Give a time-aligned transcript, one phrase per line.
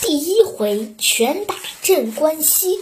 [0.00, 2.78] 第一回拳打镇关西。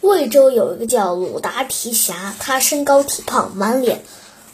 [0.00, 4.02] 魏州有一个叫鲁达提辖，他身高体胖，满脸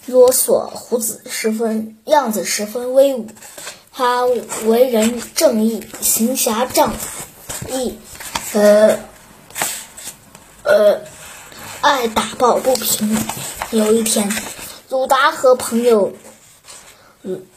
[0.06, 3.26] 啰嗦胡子，十分样子十分威武。
[3.92, 4.24] 他
[4.66, 6.94] 为人正义，行侠仗
[7.68, 7.98] 义，
[8.52, 9.00] 呃
[10.62, 11.00] 呃，
[11.80, 13.16] 爱打抱不平。
[13.70, 14.32] 有一天，
[14.88, 16.12] 鲁达和朋友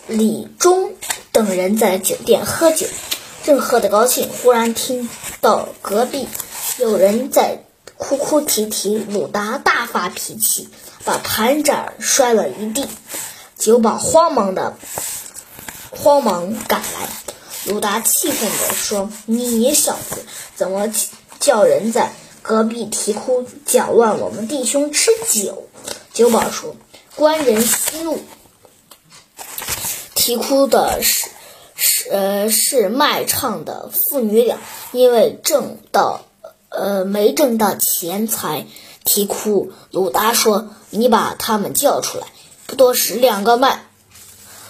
[0.08, 0.94] 李忠
[1.32, 2.88] 等人在酒店喝酒。
[3.44, 5.10] 正喝得高兴，忽然听
[5.42, 6.30] 到隔壁
[6.78, 7.60] 有人在
[7.98, 8.98] 哭哭啼啼。
[8.98, 10.70] 鲁达大发脾气，
[11.04, 12.88] 把盘盏摔了一地。
[13.58, 14.78] 酒保慌忙的
[15.92, 17.10] 慌忙赶来，
[17.66, 20.26] 鲁达气愤地说：“你小子
[20.56, 20.94] 怎么
[21.40, 25.68] 叫人在隔壁啼哭，搅乱我们弟兄吃酒？”
[26.14, 26.78] 酒保说
[27.16, 28.22] ：“官人息怒，
[30.16, 31.28] 啼哭的是。”
[32.12, 34.58] 呃，是卖唱的父女俩，
[34.92, 36.26] 因为挣到
[36.70, 38.66] 呃没挣到钱财
[39.04, 39.72] 啼哭。
[39.92, 42.28] 鲁达说：“你把他们叫出来。”
[42.68, 43.86] 不多时，两个卖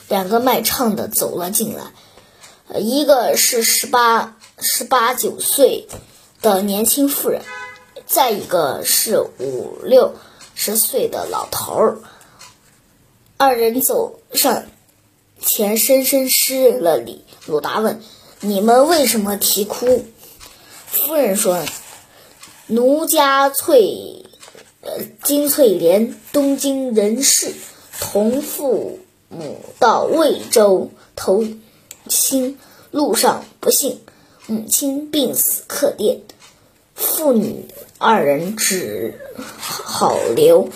[0.10, 5.88] 两个卖唱的走了进来，一个是十八十八九岁
[6.42, 7.42] 的年轻妇人，
[8.06, 10.16] 再一个是五六
[10.56, 11.98] 十岁的老头儿。
[13.38, 14.64] 二人走上。
[15.46, 18.02] 前深深施了礼，鲁达问
[18.40, 20.06] ：“你们为什么啼哭？”
[20.88, 21.66] 夫人说
[22.68, 24.24] ：“奴家翠，
[24.82, 24.92] 呃，
[25.22, 27.54] 金翠莲东京人士，
[28.00, 31.44] 同父母到魏州投
[32.08, 32.58] 亲，
[32.92, 34.00] 路上不幸，
[34.48, 36.22] 母亲病死客店，
[36.96, 37.66] 父女
[37.98, 40.70] 二人只好留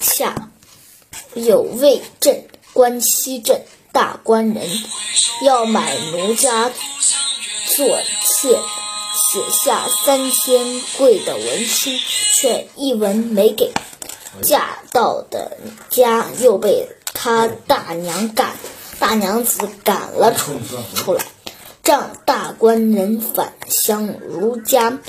[0.00, 0.50] 下
[1.34, 2.44] 有魏镇。”
[2.78, 4.64] 关西镇大官人
[5.42, 6.70] 要买奴家
[7.74, 11.90] 做妾，写下三千贵的文书，
[12.34, 13.72] 却一文没给。
[14.42, 15.58] 嫁到的
[15.90, 18.54] 家又被他大娘赶，
[19.00, 20.52] 大娘子赶了出
[20.94, 21.24] 出来，
[21.82, 25.00] 让大官人返乡儒家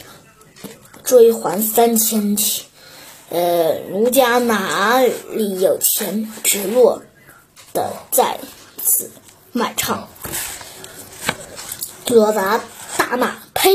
[1.03, 2.66] 追还三千钱。
[3.29, 7.03] 呃，奴家哪里有钱，只落。
[7.74, 8.40] 的再
[8.84, 9.12] 次
[9.52, 10.07] 卖唱，
[12.07, 12.62] 罗达
[12.97, 13.69] 大骂：“呸！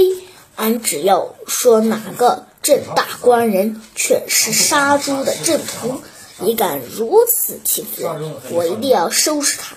[0.56, 6.00] 俺只要说哪个镇大官人却是杀猪的镇屠，
[6.38, 9.76] 你敢如此欺负人，我一定要收拾他！”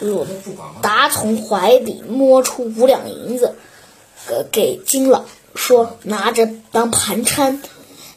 [0.00, 0.24] 鲁
[0.80, 3.56] 达从怀里摸出五两银子，
[4.28, 5.24] 给，给金老
[5.56, 7.60] 说：“拿着当盘缠，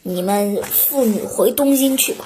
[0.04, 2.26] 你们妇女回东京去吧。”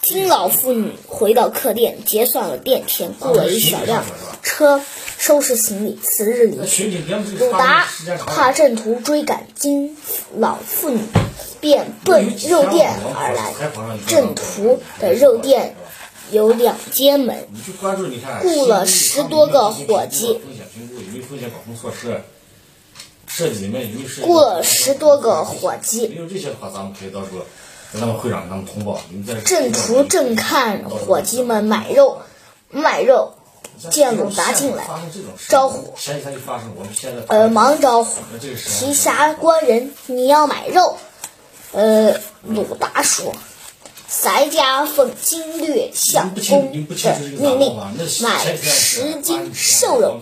[0.00, 4.04] 金老妇女回到客店，结算了店钱，雇了一小辆
[4.42, 4.80] 车
[5.18, 6.88] 收拾行李，次日离去。
[7.38, 7.86] 鲁达
[8.26, 9.96] 怕郑屠追赶金
[10.36, 11.00] 老妇女，
[11.60, 13.52] 便奔肉店而来。
[14.06, 15.74] 郑屠的肉店
[16.30, 17.48] 有两间门，
[18.42, 20.40] 雇了十多个伙计，
[24.22, 26.18] 雇了十多个伙计。
[27.92, 29.00] 跟他们会长，他们通报。
[29.44, 32.18] 正途正看伙计们买肉，
[32.70, 33.34] 卖肉，
[33.90, 34.86] 见鲁达进来，
[35.48, 35.94] 招呼，
[37.28, 40.96] 呃，忙招呼，提辖官人，你要买肉？
[41.72, 43.32] 呃，鲁达说。
[44.08, 46.78] 咱家奉经略相公的
[47.38, 47.76] 命令，
[48.22, 50.18] 买十斤瘦肉，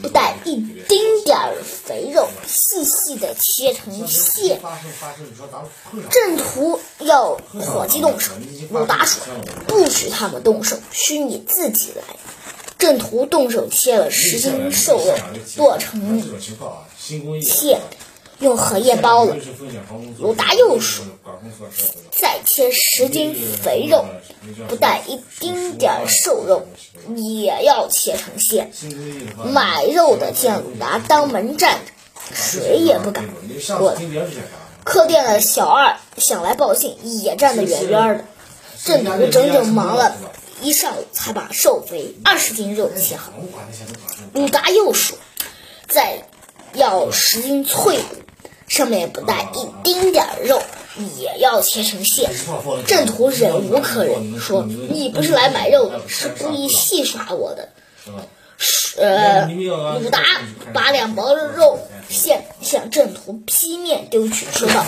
[0.00, 0.54] 不带一
[0.88, 4.60] 丁点儿肥肉，细细的切成馅。
[6.08, 8.30] 正途要伙计动手，
[8.70, 9.20] 鲁达说
[9.66, 12.04] 不许他们动手，需你自己来。
[12.78, 15.14] 正途动手切了十斤瘦肉，
[15.56, 16.22] 剁成
[17.42, 17.80] 馅。
[18.40, 19.36] 用荷叶包了。
[20.18, 21.04] 鲁达又说
[22.10, 24.06] ：“再切十斤肥肉，
[24.68, 26.66] 不带一丁点儿瘦肉，
[27.16, 28.72] 也要切成馅。”
[29.52, 31.92] 买肉的见鲁达当门站着，
[32.34, 33.28] 谁也不敢
[33.78, 34.00] 过来。
[34.84, 38.24] 客店的小二想来报信，也站得远远的。
[38.82, 40.16] 郑屠整整忙了
[40.62, 43.30] 一上午，才把瘦肥二十斤肉切好。
[44.32, 45.18] 鲁达又说
[45.86, 46.24] ：“再
[46.72, 48.16] 要十斤脆骨。”
[48.80, 50.62] 上面不带一丁点儿肉，
[51.18, 52.30] 也要切成馅。
[52.86, 57.68] 郑屠忍无可忍，说：“你不是来买肉的，是故意戏耍我的。”
[58.96, 59.46] 呃，
[60.00, 60.22] 鲁达
[60.72, 61.78] 把两包肉
[62.08, 64.82] 馅向郑屠劈面丢去，说道：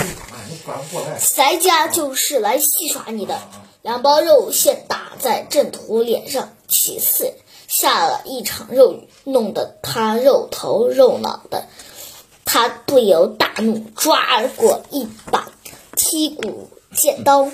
[1.37, 3.39] “咱家就是来戏耍你的。”
[3.83, 7.35] 两包肉馅打在郑屠脸上其次，
[7.69, 11.67] 下了一场肉雨，弄得他肉头肉脑的。
[12.45, 15.51] 他不由大怒，抓过一把
[15.97, 17.51] 剔骨剑刀，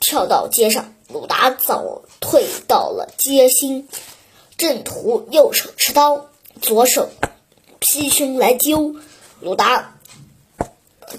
[0.00, 0.94] 跳到街上。
[1.08, 3.88] 鲁达早退到了街心，
[4.56, 6.26] 郑屠右手持刀，
[6.62, 7.08] 左手
[7.80, 8.94] 劈胸来揪
[9.40, 9.96] 鲁达，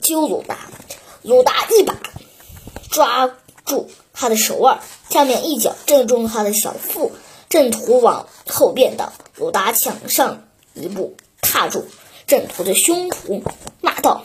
[0.02, 0.58] 揪鲁达。
[1.24, 1.98] 鲁达一把
[2.90, 3.30] 抓
[3.66, 4.80] 住他的手腕，
[5.10, 7.12] 下面一脚正中他的小腹。
[7.50, 11.86] 郑屠往后便倒，鲁达抢上一步，踏住
[12.32, 13.44] 郑屠的胸脯，
[13.82, 14.24] 骂道：“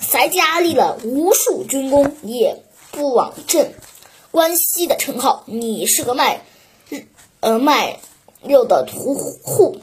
[0.00, 3.74] 咱家立了无数军功，也不枉朕。”
[4.32, 6.46] 关西的称号，你是个卖，
[7.40, 8.00] 呃卖
[8.42, 9.76] 肉的屠户，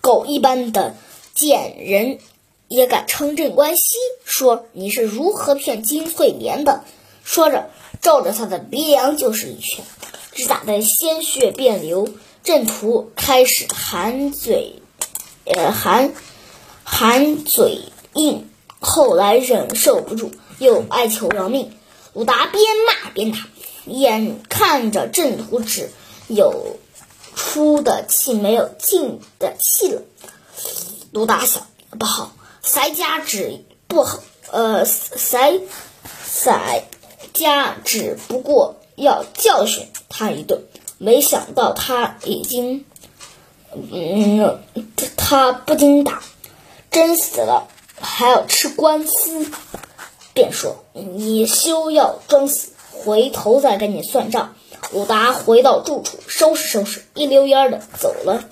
[0.00, 0.94] 狗一般的
[1.34, 2.20] 贱人
[2.68, 3.96] 也敢称镇关西？
[4.24, 6.84] 说你是如何骗金翠莲的？
[7.24, 7.70] 说着，
[8.00, 9.84] 照着他的鼻梁就是一拳，
[10.30, 12.08] 只打得鲜血遍流。
[12.44, 14.76] 郑屠开始含嘴，
[15.44, 16.12] 呃含
[16.92, 17.80] 含嘴
[18.12, 21.72] 硬，后来忍受不住，又哀求饶命。
[22.12, 23.38] 鲁达边骂边打。
[23.86, 25.90] 眼看着郑屠只
[26.28, 26.76] 有
[27.34, 30.02] 出的气没有进的气了，
[31.10, 31.66] 鲁达想
[31.98, 34.22] 不好，塞家只不好，
[34.52, 35.60] 呃，塞
[36.24, 36.84] 塞
[37.32, 40.62] 家只不过要教训他一顿，
[40.98, 42.84] 没想到他已经，
[43.74, 44.60] 嗯，
[45.16, 46.22] 他不经打，
[46.92, 47.66] 真死了
[48.00, 49.46] 还要吃官司，
[50.34, 52.68] 便说你休要装死。
[53.04, 54.54] 回头再跟你算账。
[54.92, 58.44] 鲁达回到住处，收拾收拾，一溜烟的走了。